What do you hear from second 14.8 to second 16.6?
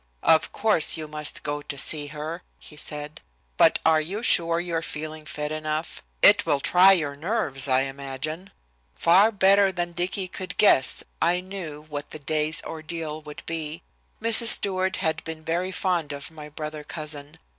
had been very fond of my